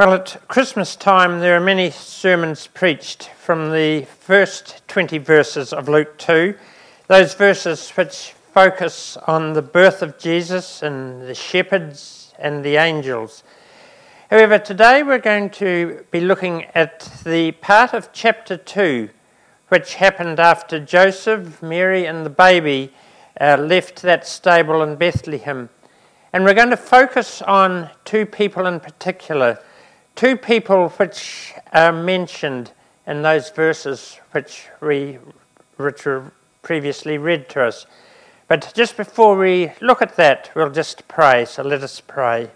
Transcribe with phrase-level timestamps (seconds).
[0.00, 5.90] Well, at Christmas time, there are many sermons preached from the first 20 verses of
[5.90, 6.54] Luke 2,
[7.08, 13.42] those verses which focus on the birth of Jesus and the shepherds and the angels.
[14.30, 19.10] However, today we're going to be looking at the part of chapter 2
[19.68, 22.94] which happened after Joseph, Mary, and the baby
[23.38, 25.68] uh, left that stable in Bethlehem.
[26.32, 29.58] And we're going to focus on two people in particular
[30.20, 32.70] two people which are mentioned
[33.06, 35.18] in those verses which we
[35.78, 37.86] which were previously read to us.
[38.46, 41.46] But just before we look at that, we'll just pray.
[41.46, 42.50] So let us pray.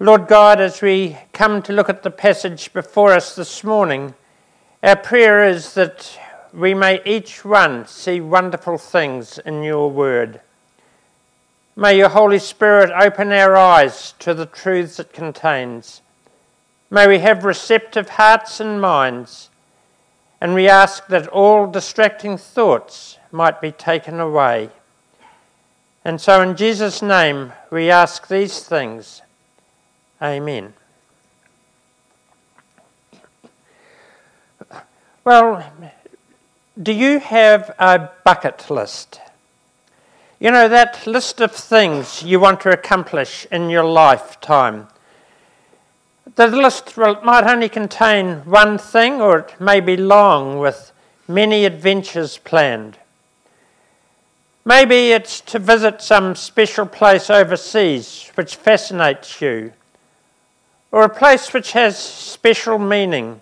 [0.00, 4.14] Lord God, as we come to look at the passage before us this morning,
[4.82, 6.18] our prayer is that
[6.52, 10.40] we may each one see wonderful things in your word.
[11.76, 16.02] May your Holy Spirit open our eyes to the truths it contains.
[16.88, 19.50] May we have receptive hearts and minds,
[20.40, 24.70] and we ask that all distracting thoughts might be taken away.
[26.04, 29.22] And so, in Jesus' name, we ask these things.
[30.22, 30.74] Amen.
[35.24, 35.72] Well,
[36.80, 39.18] do you have a bucket list?
[40.44, 44.88] You know, that list of things you want to accomplish in your lifetime.
[46.34, 50.92] The list might only contain one thing, or it may be long with
[51.26, 52.98] many adventures planned.
[54.66, 59.72] Maybe it's to visit some special place overseas which fascinates you,
[60.92, 63.40] or a place which has special meaning.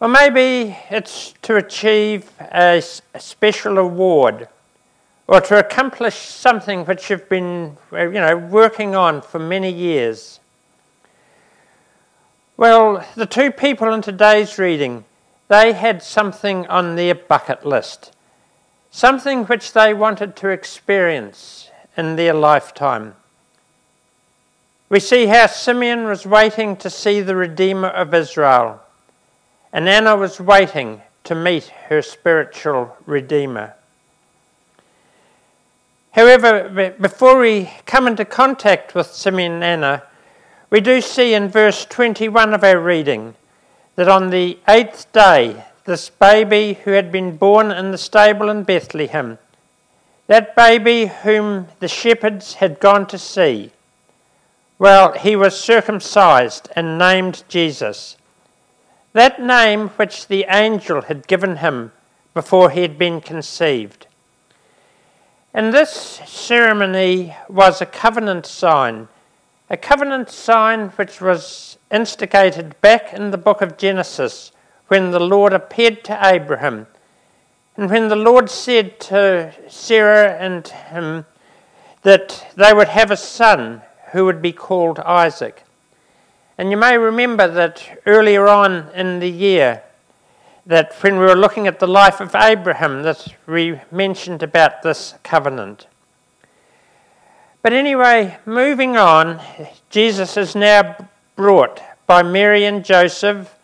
[0.00, 4.48] Or maybe it's to achieve a, special award
[5.28, 10.40] or to accomplish something which you've been uh, you know, working on for many years?
[12.56, 15.04] Well, the two people in today's reading,
[15.48, 18.12] they had something on their bucket list,
[18.90, 23.14] something which they wanted to experience in their lifetime.
[24.88, 28.80] We see how Simeon was waiting to see the Redeemer of Israel,
[29.72, 33.74] and Anna was waiting to meet her spiritual Redeemer.
[36.16, 40.02] However, before we come into contact with Simeon and Anna,
[40.70, 43.34] we do see in verse 21 of our reading
[43.96, 48.62] that on the eighth day, this baby who had been born in the stable in
[48.62, 49.36] Bethlehem,
[50.26, 53.72] that baby whom the shepherds had gone to see,
[54.78, 58.16] well, he was circumcised and named Jesus.
[59.12, 61.92] That name which the angel had given him
[62.32, 64.05] before he had been conceived.
[65.56, 69.08] And this ceremony was a covenant sign,
[69.70, 74.52] a covenant sign which was instigated back in the book of Genesis
[74.88, 76.88] when the Lord appeared to Abraham.
[77.74, 81.24] And when the Lord said to Sarah and him
[82.02, 83.80] that they would have a son
[84.12, 85.64] who would be called Isaac.
[86.58, 89.82] And you may remember that earlier on in the year,
[90.66, 95.14] that when we were looking at the life of Abraham, that we mentioned about this
[95.22, 95.86] covenant.
[97.62, 99.40] But anyway, moving on,
[99.90, 100.96] Jesus is now
[101.36, 103.56] brought by Mary and Joseph,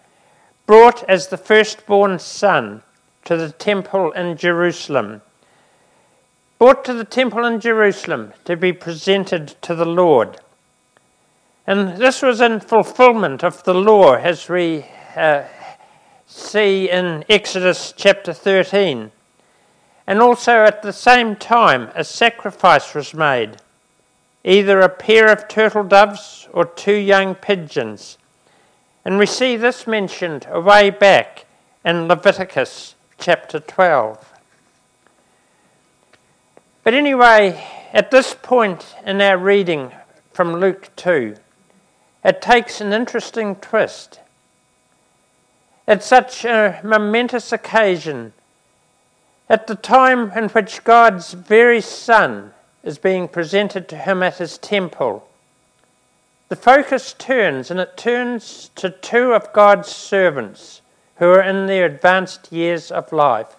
[0.67, 2.83] brought as the firstborn son
[3.25, 5.23] to the temple in Jerusalem.
[6.59, 10.41] Brought to the temple in Jerusalem to be presented to the Lord.
[11.67, 14.87] And this was in fulfillment of the law as we
[15.17, 15.45] uh,
[16.27, 19.11] see in Exodus chapter 13.
[20.07, 23.57] And also at the same time, a sacrifice was made
[24.45, 28.19] either a pair of turtle doves or two young pigeons.
[29.05, 31.47] And we see this mentioned away back
[31.85, 34.33] in Leviticus chapter 12.
[36.85, 39.93] But anyway, at this point in our reading
[40.33, 41.37] from Luke 2,
[42.25, 44.21] it takes an interesting twist.
[45.87, 48.33] At such a momentous occasion,
[49.49, 54.59] at the time in which God's very Son is being presented to him at his
[54.59, 55.29] temple,
[56.49, 60.83] the focus turns and it turns to two of God's servants
[61.17, 63.57] who are in their advanced years of life.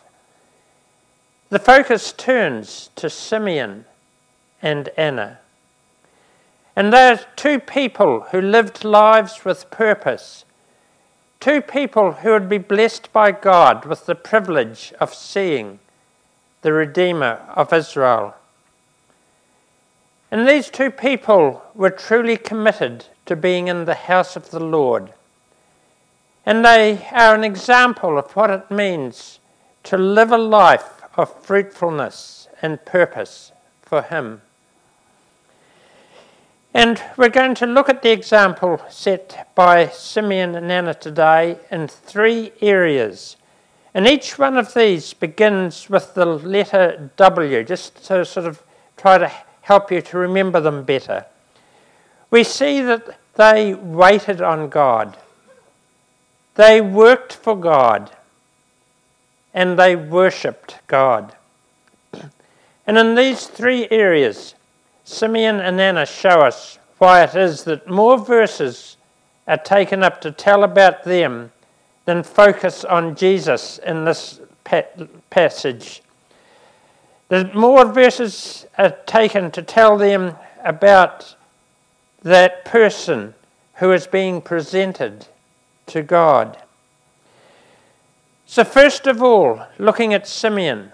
[1.49, 3.85] The focus turns to Simeon
[4.61, 5.39] and Anna.
[6.75, 10.45] And they're two people who lived lives with purpose
[11.44, 15.80] Two people who would be blessed by God with the privilege of seeing
[16.62, 18.36] the Redeemer of Israel.
[20.31, 25.12] And these two people were truly committed to being in the house of the Lord.
[26.45, 29.42] And they are an example of what it means
[29.84, 33.51] to live a life of fruitfulness and purpose
[33.81, 34.44] for Him.
[36.73, 41.87] And we're going to look at the example set by Simeon and Anna today in
[41.87, 43.37] three areas.
[43.93, 48.63] And each one of these begins with the letter W, just to sort of
[48.97, 49.31] try to
[49.61, 51.27] help you to remember them better.
[52.31, 55.17] We see that they waited on God,
[56.55, 58.09] they worked for God,
[59.53, 61.35] and they worshipped God.
[62.85, 64.55] And in these three areas,
[65.05, 68.97] Simeon and Anna show us why it is that more verses
[69.47, 71.51] are taken up to tell about them
[72.05, 74.39] than focus on Jesus in this
[75.29, 76.01] passage.
[77.29, 81.35] The more verses are taken to tell them about
[82.21, 83.33] that person
[83.75, 85.27] who is being presented
[85.88, 86.57] to God.
[88.45, 90.94] So, first of all, looking at Simeon,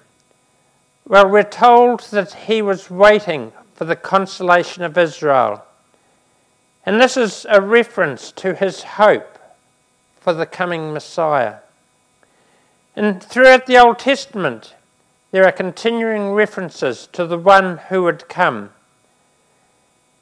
[1.06, 5.64] well, we're told that he was waiting for the consolation of Israel.
[6.86, 9.40] And this is a reference to his hope
[10.20, 11.60] for the coming Messiah.
[12.94, 14.76] And throughout the Old Testament,
[15.32, 18.72] there are continuing references to the one who would come.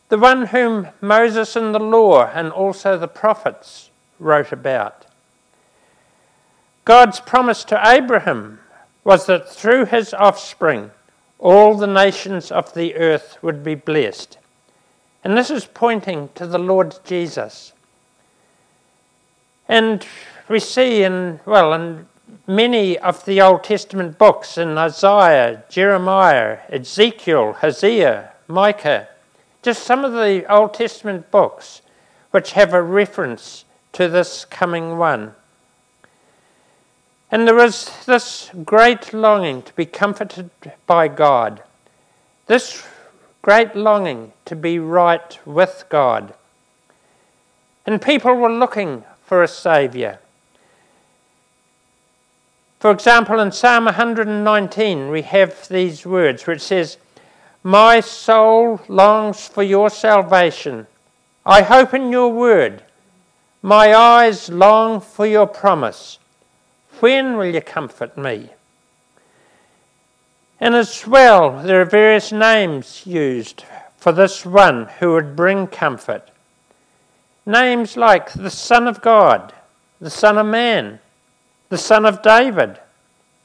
[0.09, 3.89] The one whom Moses and the law and also the prophets
[4.19, 5.07] wrote about.
[6.85, 8.59] God's promise to Abraham
[9.03, 10.91] was that through his offspring,
[11.39, 14.37] all the nations of the earth would be blessed.
[15.23, 17.73] And this is pointing to the Lord Jesus.
[19.67, 20.05] And
[20.47, 22.07] we see in, well, in
[22.47, 29.09] many of the Old Testament books, in Isaiah, Jeremiah, Ezekiel, Hosea, Micah,
[29.61, 31.81] just some of the Old Testament books
[32.31, 35.33] which have a reference to this coming one.
[37.31, 40.49] And there was this great longing to be comforted
[40.85, 41.61] by God,
[42.45, 42.85] this
[43.41, 46.33] great longing to be right with God.
[47.85, 50.19] And people were looking for a Saviour.
[52.79, 56.97] For example, in Psalm 119, we have these words which says,
[57.63, 60.87] My soul longs for your salvation.
[61.45, 62.83] I hope in your word.
[63.61, 66.19] My eyes long for your promise.
[66.99, 68.49] When will you comfort me?
[70.59, 73.63] And as well, there are various names used
[73.97, 76.29] for this one who would bring comfort.
[77.45, 79.53] Names like the Son of God,
[80.01, 80.99] the Son of Man,
[81.69, 82.79] the Son of David,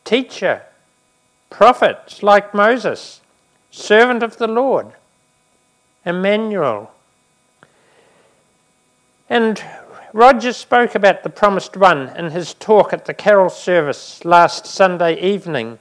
[0.05, 0.63] Teacher,
[1.51, 3.21] Prophet like Moses,
[3.71, 4.93] Servant of the Lord,
[6.05, 6.93] Emmanuel.
[9.29, 9.63] And
[10.15, 15.19] Roger spoke about the promised one in his talk at the carol service last Sunday
[15.19, 15.79] evening.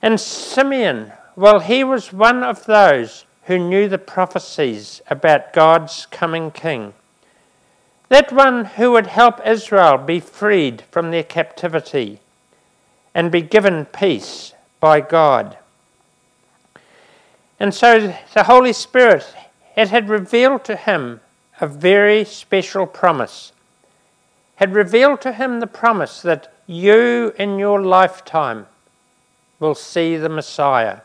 [0.00, 6.50] And Simeon, well, he was one of those who knew the prophecies about God's coming
[6.50, 6.94] king.
[8.08, 12.20] That one who would help Israel be freed from their captivity
[13.14, 15.58] and be given peace by God.
[17.60, 19.32] And so the Holy Spirit,
[19.76, 21.20] it had revealed to him
[21.62, 23.52] a very special promise,
[24.56, 28.66] had revealed to him the promise that you in your lifetime
[29.60, 31.02] will see the Messiah.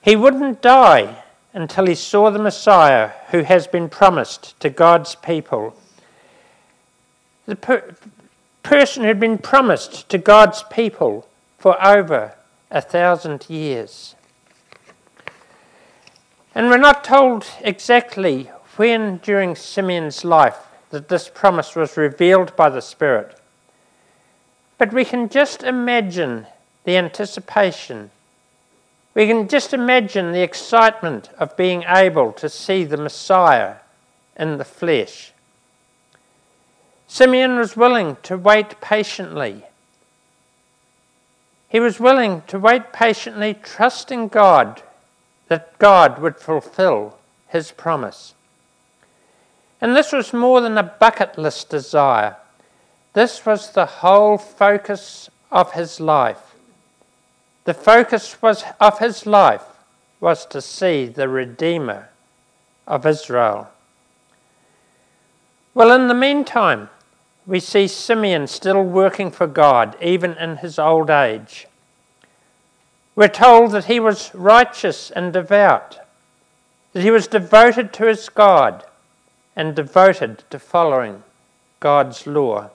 [0.00, 5.76] He wouldn't die until he saw the Messiah who has been promised to God's people.
[7.46, 7.96] The per-
[8.62, 12.34] person who'd been promised to God's people for over
[12.70, 14.14] a thousand years.
[16.54, 20.58] And we're not told exactly when during Simeon's life
[20.90, 23.38] that this promise was revealed by the Spirit.
[24.78, 26.46] But we can just imagine
[26.84, 28.10] the anticipation.
[29.14, 33.76] We can just imagine the excitement of being able to see the Messiah
[34.36, 35.32] in the flesh.
[37.06, 39.64] Simeon was willing to wait patiently.
[41.68, 44.82] He was willing to wait patiently, trusting God
[45.48, 48.34] that God would fulfill his promise.
[49.82, 52.36] And this was more than a bucket list desire.
[53.14, 56.54] This was the whole focus of his life.
[57.64, 59.64] The focus was of his life
[60.20, 62.10] was to see the Redeemer
[62.86, 63.70] of Israel.
[65.74, 66.88] Well, in the meantime,
[67.44, 71.66] we see Simeon still working for God, even in his old age.
[73.16, 75.98] We're told that he was righteous and devout,
[76.92, 78.84] that he was devoted to his God
[79.54, 81.22] and devoted to following
[81.80, 82.70] God's law.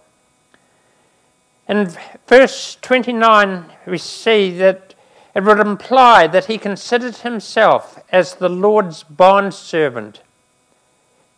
[1.68, 1.92] In
[2.28, 4.94] verse 29, we see that
[5.36, 10.22] it would imply that he considered himself as the Lord's bondservant.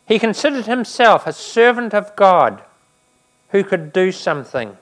[0.07, 2.61] He considered himself a servant of God
[3.49, 4.77] who could do something.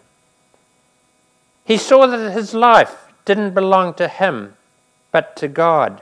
[1.65, 4.55] He saw that his life didn't belong to him,
[5.11, 6.01] but to God.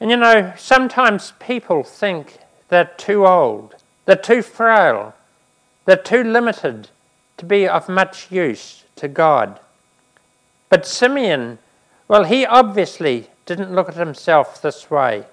[0.00, 2.38] And you know, sometimes people think
[2.68, 5.14] they're too old, they're too frail,
[5.84, 6.90] they're too limited
[7.36, 9.60] to be of much use to God.
[10.68, 11.58] But Simeon,
[12.08, 15.24] well, he obviously didn't look at himself this way.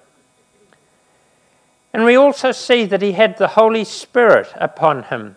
[1.92, 5.36] And we also see that he had the Holy Spirit upon him.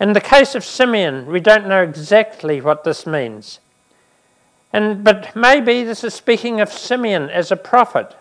[0.00, 3.60] In the case of Simeon, we don't know exactly what this means.
[4.72, 8.14] And, but maybe this is speaking of Simeon as a prophet.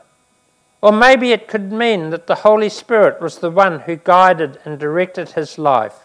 [0.83, 4.77] Or maybe it could mean that the Holy Spirit was the one who guided and
[4.77, 6.01] directed his life.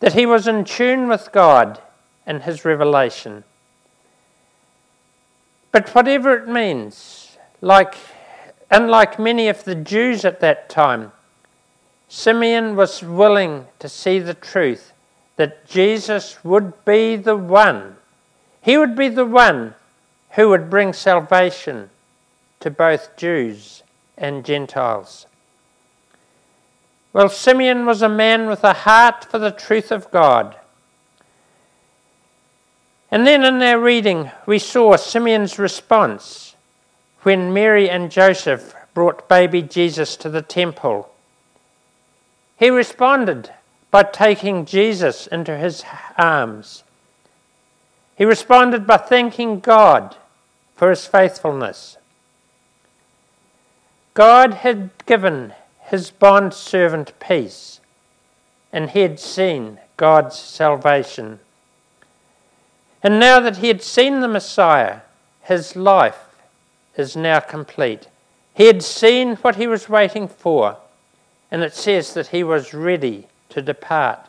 [0.00, 1.80] That he was in tune with God
[2.26, 3.44] and his revelation.
[5.70, 7.94] But whatever it means, like
[8.72, 11.12] unlike many of the Jews at that time,
[12.08, 14.92] Simeon was willing to see the truth
[15.36, 17.98] that Jesus would be the one.
[18.60, 19.76] He would be the one
[20.30, 21.90] who would bring salvation
[22.60, 23.82] to both Jews
[24.16, 25.26] and Gentiles.
[27.12, 30.56] Well, Simeon was a man with a heart for the truth of God.
[33.10, 36.54] And then in our reading, we saw Simeon's response
[37.22, 41.10] when Mary and Joseph brought baby Jesus to the temple.
[42.56, 43.52] He responded
[43.90, 45.84] by taking Jesus into his
[46.16, 46.84] arms.
[48.16, 50.16] He responded by thanking God
[50.74, 51.97] for his faithfulness.
[54.18, 57.78] God had given his bond servant peace,
[58.72, 61.38] and he had seen God's salvation.
[63.00, 65.02] And now that he had seen the Messiah,
[65.42, 66.34] his life
[66.96, 68.08] is now complete.
[68.54, 70.78] He had seen what he was waiting for
[71.48, 74.28] and it says that he was ready to depart.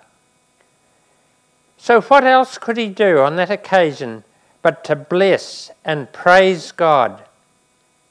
[1.80, 4.24] So, what else could he do on that occasion
[4.62, 7.24] but to bless and praise God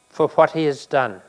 [0.08, 1.22] for what he has done?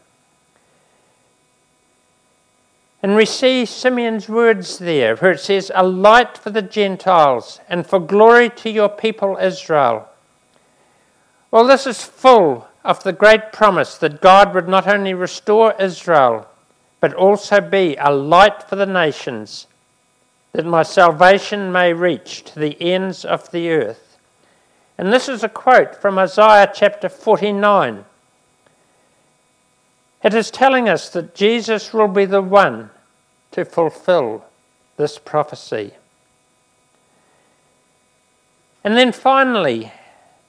[3.01, 7.87] And we see Simeon's words there, where it says, A light for the Gentiles and
[7.87, 10.09] for glory to your people Israel.
[11.49, 16.47] Well, this is full of the great promise that God would not only restore Israel,
[16.99, 19.67] but also be a light for the nations,
[20.51, 24.17] that my salvation may reach to the ends of the earth.
[24.97, 28.03] And this is a quote from Isaiah chapter 49.
[30.23, 32.89] It is telling us that Jesus will be the one
[33.51, 34.45] to fulfill
[34.97, 35.93] this prophecy.
[38.83, 39.93] And then finally,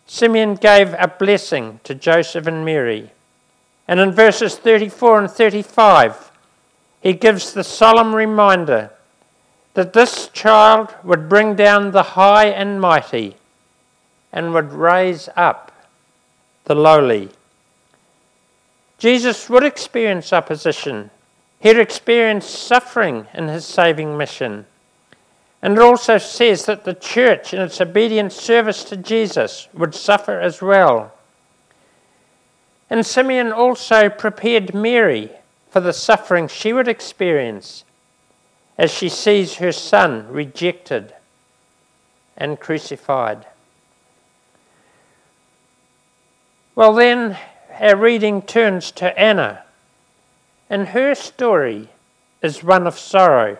[0.07, 3.11] Simeon gave a blessing to Joseph and Mary.
[3.87, 6.33] And in verses 34 and 35,
[7.01, 8.91] he gives the solemn reminder
[9.75, 13.37] that this child would bring down the high and mighty
[14.33, 15.73] and would raise up
[16.65, 17.31] the lowly.
[19.01, 21.11] Jesus would experience opposition.
[21.59, 24.67] He'd experience suffering in his saving mission.
[25.63, 30.39] And it also says that the church, in its obedient service to Jesus, would suffer
[30.39, 31.15] as well.
[32.91, 35.31] And Simeon also prepared Mary
[35.71, 37.85] for the suffering she would experience
[38.77, 41.15] as she sees her son rejected
[42.37, 43.47] and crucified.
[46.75, 47.39] Well, then
[47.81, 49.65] our reading turns to Anna,
[50.69, 51.89] and her story
[52.43, 53.57] is one of sorrow.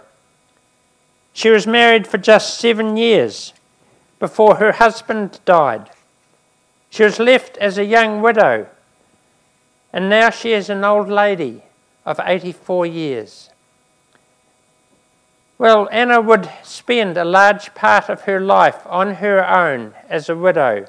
[1.33, 3.55] She was married for just seven years
[4.19, 5.91] before her husband died.
[6.91, 8.67] She was left as a young widow,
[9.91, 11.63] and now she is an old lady
[12.05, 13.49] of 84 years.
[15.57, 20.37] Well, Anna would spend a large part of her life on her own as a
[20.37, 20.87] widow,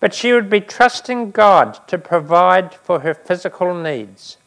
[0.00, 4.38] but she would be trusting God to provide for her physical needs.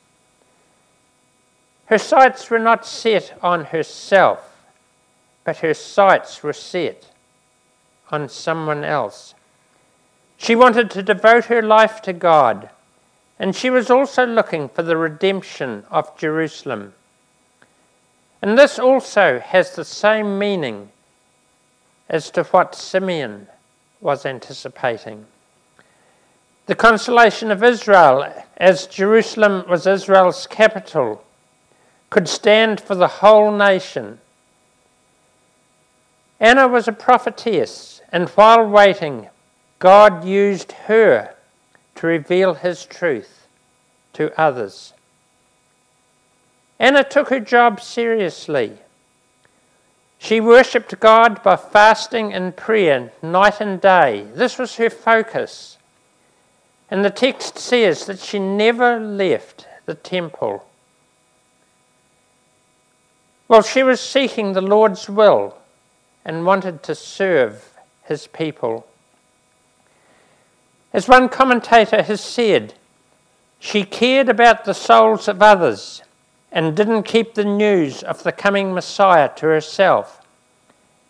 [1.86, 4.58] Her sights were not set on herself,
[5.44, 7.12] but her sights were set
[8.12, 9.36] on someone else.
[10.38, 12.70] She wanted to devote her life to God
[13.40, 16.94] and she was also looking for the redemption of Jerusalem.
[18.42, 20.90] And this also has the same meaning
[22.10, 23.48] as to what Simeon
[24.00, 25.26] was anticipating.
[26.66, 31.24] The consolation of Israel, as Jerusalem was Israel's capital,
[32.10, 34.20] could stand for the whole nation.
[36.40, 39.30] Anna was a prophetess, and while waiting,
[39.80, 41.36] God used her
[41.96, 43.48] to reveal his truth
[44.14, 44.94] to others.
[46.80, 48.78] Anna took her job seriously.
[50.18, 54.26] She worshipped God by fasting and prayer night and day.
[54.34, 55.78] This was her focus.
[56.90, 60.66] And the text says that she never left the temple.
[63.48, 65.58] Well, she was seeking the Lord's will
[66.26, 67.74] and wanted to serve
[68.04, 68.88] his people.
[70.94, 72.76] As one commentator has said,
[73.60, 76.04] she cared about the souls of others
[76.52, 80.26] and didn't keep the news of the coming Messiah to herself.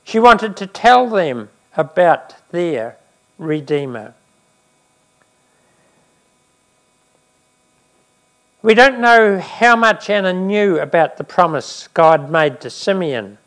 [0.03, 2.97] She wanted to tell them about their
[3.37, 4.13] Redeemer.
[8.63, 13.38] We don't know how much Anna knew about the promise God made to Simeon.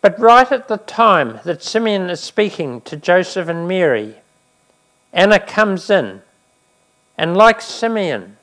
[0.00, 4.14] But right at the time that Simeon is speaking to Joseph and Mary,
[5.12, 6.22] Anna comes in,
[7.18, 8.38] and like Simeon,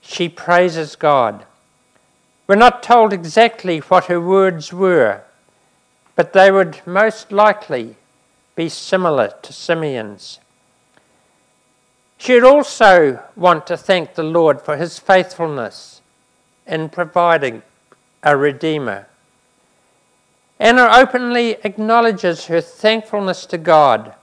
[0.00, 1.44] she praises God.
[2.48, 5.22] We're not told exactly what her words were,
[6.16, 7.94] but they would most likely
[8.56, 10.40] be similar to Simeon's.
[12.18, 16.02] She would also want to thank the Lord for his faithfulness
[16.66, 17.62] in providing
[18.24, 19.06] a Redeemer.
[20.58, 24.14] Anna openly acknowledges her thankfulness to God,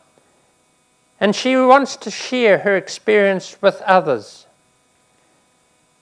[1.21, 4.45] and she wants to share her experience with others.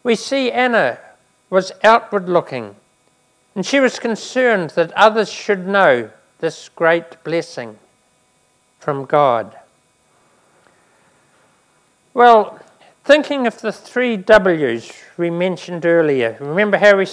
[0.01, 0.97] We see Anna
[1.51, 2.75] was outward looking,
[3.53, 6.09] and she was concerned that others should know
[6.39, 7.77] this great blessing
[8.79, 9.55] from God.
[12.13, 12.59] Well,
[13.03, 17.07] thinking of the three W's we mentioned earlier, remember how we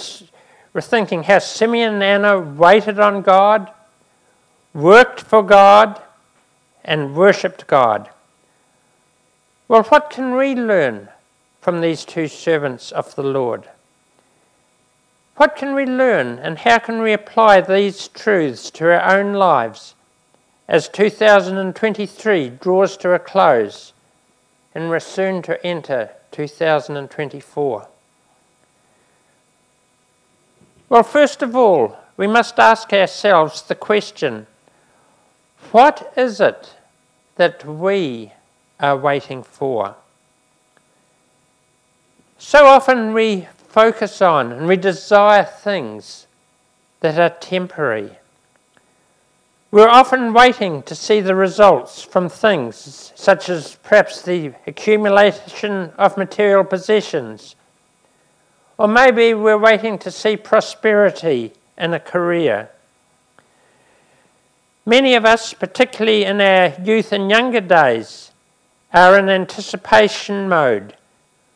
[0.73, 3.71] were thinking how Simeon and Anna waited on God,
[4.75, 5.99] worked for God,
[6.85, 8.11] and worshipped God.
[9.67, 11.09] Well, what can we learn
[11.61, 13.69] from these two servants of the Lord?
[15.37, 19.95] What can we learn and how can we apply these truths to our own lives
[20.67, 23.93] as 2023 draws to a close?
[24.73, 27.87] And we're soon to enter 2024.
[30.89, 34.47] Well, first of all, we must ask ourselves the question
[35.71, 36.75] what is it
[37.35, 38.33] that we
[38.79, 39.95] are waiting for?
[42.37, 46.27] So often we focus on and we desire things
[46.99, 48.17] that are temporary.
[49.71, 56.17] We're often waiting to see the results from things such as perhaps the accumulation of
[56.17, 57.55] material possessions.
[58.77, 62.69] Or maybe we're waiting to see prosperity in a career.
[64.85, 68.31] Many of us, particularly in our youth and younger days,
[68.93, 70.97] are in anticipation mode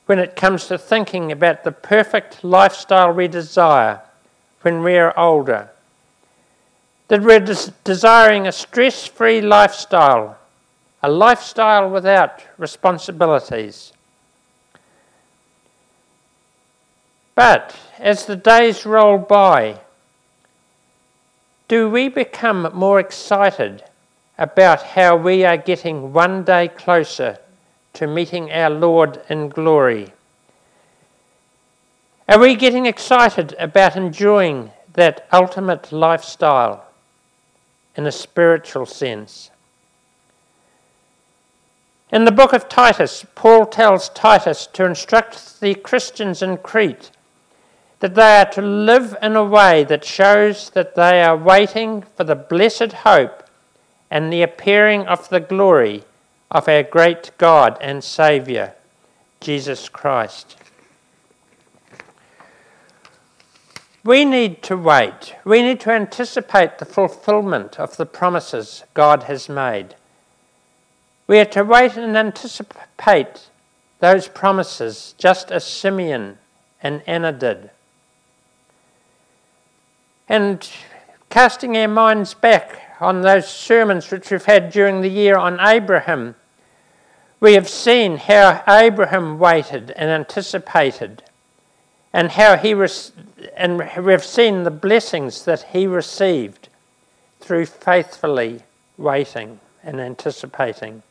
[0.05, 3.99] when it comes to thinking about the perfect lifestyle we desire
[4.61, 5.71] when we are older
[7.07, 10.37] that we're des- desiring a stress free lifestyle,
[11.03, 13.93] a lifestyle without responsibilities.
[17.35, 19.79] But as the days roll by,
[21.67, 23.83] do we become more excited
[24.37, 27.37] about how we are getting one day closer
[27.93, 30.13] to meeting our Lord in glory?
[32.27, 36.84] Are we getting excited about enjoying that ultimate lifestyle?
[37.95, 39.51] In a spiritual sense.
[42.11, 47.11] In the book of Titus, Paul tells Titus to instruct the Christians in Crete
[47.99, 52.23] that they are to live in a way that shows that they are waiting for
[52.23, 53.43] the blessed hope
[54.11, 56.03] and the appearing of the glory
[56.51, 58.75] of our great God and Saviour,
[59.39, 60.55] Jesus Christ.
[64.05, 65.35] We need to wait.
[65.43, 69.95] We need to anticipate the fulfillment of the promises God has made.
[71.25, 73.49] We are to wait and anticipate
[73.99, 76.37] those promises just as Simeon
[76.83, 77.71] and Anna did.
[80.29, 80.69] And
[81.31, 86.35] casting our minds back on those sermons which we've had during the year on Abraham,
[87.39, 91.23] we have seen how Abraham waited and anticipated
[92.15, 93.11] and how he was,
[93.57, 96.69] and we've seen the blessings that he received
[97.41, 98.61] through faithfully
[98.97, 101.03] waiting and anticipating.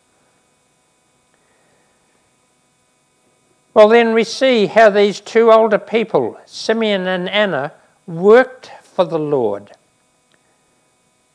[3.75, 7.75] Well, then we see how these two older people, Simeon and Anna,
[8.07, 9.73] worked for the Lord.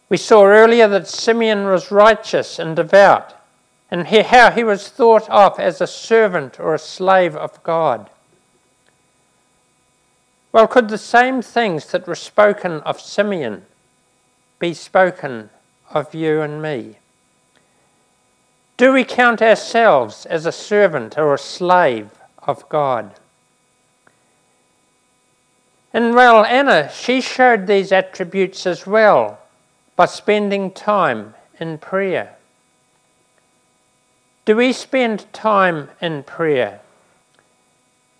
[0.10, 3.36] We saw earlier that Simeon was righteous and devout,
[3.92, 8.10] and how he was thought of as a servant or a slave of God.
[10.52, 13.66] Well, could the same things that were spoken of Simeon
[14.58, 15.50] be spoken
[15.92, 16.98] of you and me?
[18.78, 22.10] Do we count ourselves as a servant or a slave
[22.44, 23.14] of God?
[25.94, 29.40] And well, Anna, she showed these attributes as well
[29.96, 32.36] by spending time in prayer.
[34.46, 36.80] Do we spend time in prayer?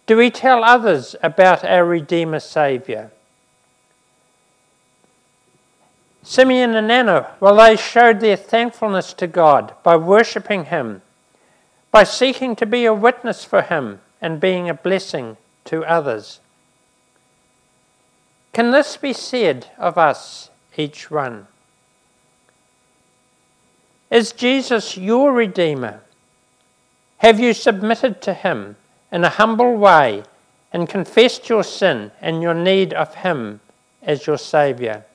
[0.10, 3.12] Do we tell others about our Redeemer Saviour?
[6.24, 11.04] Simeon and Anna, well, they showed their thankfulness to God by worshipping Him,
[11.92, 16.40] by seeking to be a witness for Him and being a blessing to others.
[18.52, 21.46] Can this be said of us, each one?
[24.10, 26.02] Is Jesus your Redeemer?
[27.18, 28.76] Have you submitted to Him
[29.12, 30.24] in a humble way
[30.72, 33.60] and confessed your sin and your need of Him
[34.02, 35.06] as your Saviour?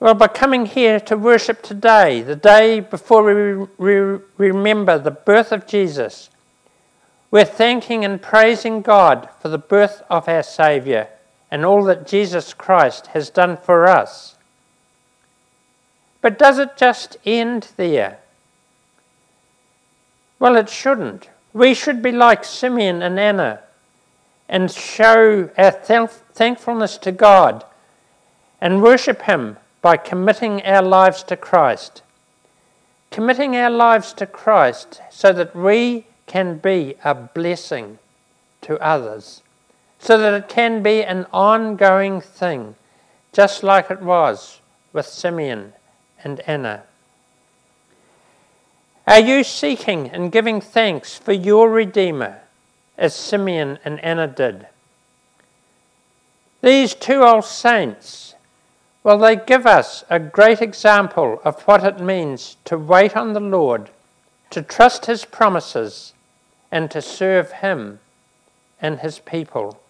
[0.00, 5.52] Well, by coming here to worship today, the day before we re- remember the birth
[5.52, 6.28] of Jesus,
[7.30, 11.08] we're thanking and praising God for the birth of our Saviour
[11.52, 14.36] and all that Jesus Christ has done for us.
[16.20, 18.18] But does it just end there?
[20.38, 21.28] Well, it shouldn't.
[21.52, 23.60] We should be like Simeon and Anna
[24.48, 27.64] and show our thankfulness to God
[28.60, 32.02] and worship Him by committing our lives to Christ.
[33.10, 37.98] Committing our lives to Christ so that we can be a blessing
[38.62, 39.42] to others,
[39.98, 42.74] so that it can be an ongoing thing,
[43.32, 44.60] just like it was
[44.92, 45.72] with Simeon
[46.22, 46.84] and Anna.
[49.06, 52.40] Are you seeking and giving thanks for your Redeemer
[52.96, 54.66] as Simeon and Anna did?
[56.60, 58.32] These two old saints
[59.04, 63.40] well, they give us a great example of what it means to wait on the
[63.40, 63.90] Lord,
[64.50, 66.12] to trust His promises,
[66.70, 67.98] and to serve Him
[68.80, 69.80] and His people.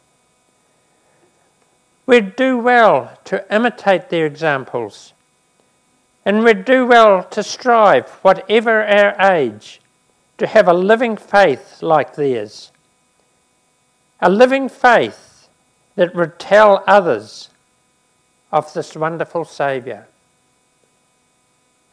[2.07, 5.13] We'd do well to imitate their examples,
[6.25, 9.81] and we'd do well to strive, whatever our age,
[10.39, 12.71] to have a living faith like theirs.
[14.21, 15.49] A living faith
[15.97, 17.51] that would tell others
[18.53, 20.07] of this wonderful Saviour.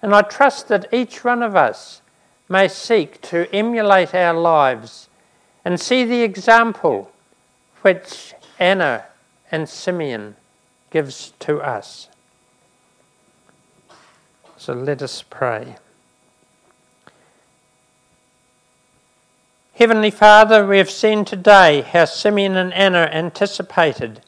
[0.01, 2.01] And I trust that each one of us
[2.47, 5.09] may seek to emulate our lives
[5.65, 7.11] and see the example
[7.81, 9.05] which Anna
[9.51, 10.35] and Simeon
[10.89, 12.09] gives to us.
[14.59, 15.77] So let us pray.
[19.75, 24.19] Heavenly Father, we have seen today how Simeon and Anna anticipated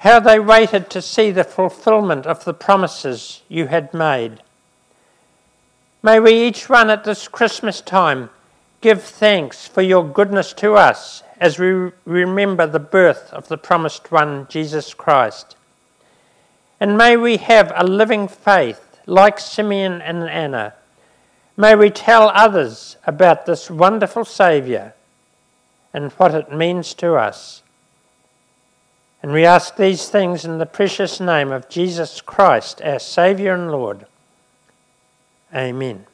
[0.00, 4.42] how they waited to see the fulfillment of the promises you had made.
[6.02, 8.28] May we each one at this Christmas time
[8.82, 14.12] give thanks for your goodness to us as we remember the birth of the promised
[14.12, 15.56] one, Jesus Christ.
[16.78, 20.74] And may we have a living faith like Simeon and Anna.
[21.56, 24.94] May we tell others about this wonderful Saviour
[25.92, 27.62] and what it means to us.
[29.22, 33.70] And we ask these things in the precious name of Jesus Christ, our Saviour and
[33.70, 34.06] Lord.
[35.54, 36.06] Amen.